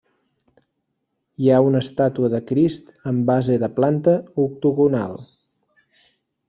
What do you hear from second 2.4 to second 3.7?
Crist amb base